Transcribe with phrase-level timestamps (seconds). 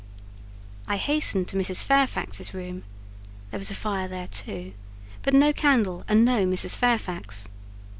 [0.87, 1.83] I hastened to Mrs.
[1.83, 2.85] Fairfax's room;
[3.51, 4.73] there was a fire there too,
[5.21, 6.75] but no candle, and no Mrs.
[6.75, 7.49] Fairfax.